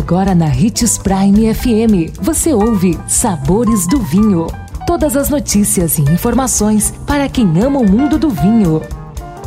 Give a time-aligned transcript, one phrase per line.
[0.00, 4.46] Agora na Ritz Prime FM, você ouve Sabores do Vinho.
[4.86, 8.80] Todas as notícias e informações para quem ama o mundo do vinho.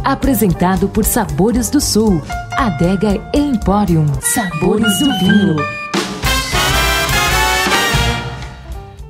[0.03, 2.21] Apresentado por Sabores do Sul,
[2.55, 4.05] Adega Emporium.
[4.21, 5.55] Sabores do Vinho.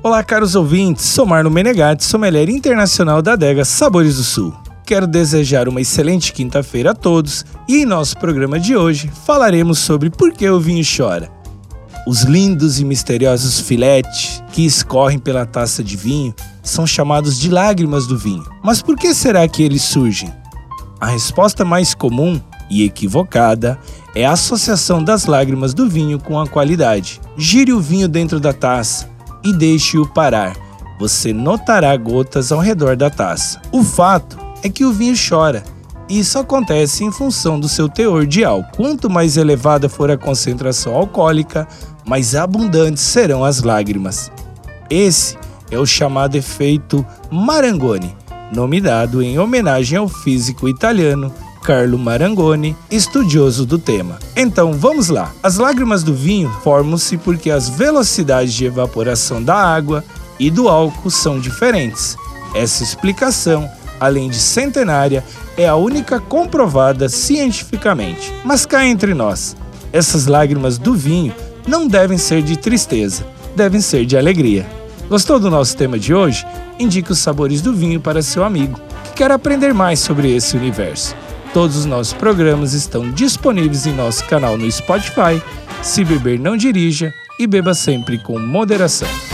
[0.02, 1.04] Olá, caros ouvintes.
[1.04, 4.54] Sou Marno Menegatti, sommelier internacional da Adega Sabores do Sul.
[4.86, 10.08] Quero desejar uma excelente quinta-feira a todos e em nosso programa de hoje falaremos sobre
[10.08, 11.33] por que o vinho chora.
[12.06, 18.06] Os lindos e misteriosos filetes que escorrem pela taça de vinho são chamados de lágrimas
[18.06, 18.44] do vinho.
[18.62, 20.30] Mas por que será que eles surgem?
[21.00, 23.78] A resposta mais comum e equivocada
[24.14, 27.20] é a associação das lágrimas do vinho com a qualidade.
[27.38, 29.08] Gire o vinho dentro da taça
[29.42, 30.54] e deixe-o parar.
[31.00, 33.60] Você notará gotas ao redor da taça.
[33.72, 35.62] O fato é que o vinho chora.
[36.08, 38.70] Isso acontece em função do seu teor de álcool.
[38.76, 41.66] Quanto mais elevada for a concentração alcoólica,
[42.06, 44.30] mais abundantes serão as lágrimas.
[44.90, 45.36] Esse
[45.70, 48.14] é o chamado efeito Marangoni,
[48.52, 54.18] nome dado em homenagem ao físico italiano Carlo Marangoni, estudioso do tema.
[54.36, 55.32] Então vamos lá.
[55.42, 60.04] As lágrimas do vinho formam-se porque as velocidades de evaporação da água
[60.38, 62.18] e do álcool são diferentes.
[62.54, 65.24] Essa explicação além de centenária,
[65.56, 68.32] é a única comprovada cientificamente.
[68.44, 69.56] Mas cá entre nós,
[69.92, 71.34] essas lágrimas do vinho
[71.66, 73.24] não devem ser de tristeza,
[73.54, 74.66] devem ser de alegria.
[75.08, 76.46] Gostou do nosso tema de hoje?
[76.78, 81.14] Indique os sabores do vinho para seu amigo que quer aprender mais sobre esse universo.
[81.52, 85.40] Todos os nossos programas estão disponíveis em nosso canal no Spotify.
[85.82, 89.33] Se beber, não dirija e beba sempre com moderação